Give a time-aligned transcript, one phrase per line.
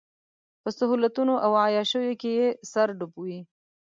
[0.61, 3.39] په سهولتونو او عياشيو کې يې سر ډوب وي.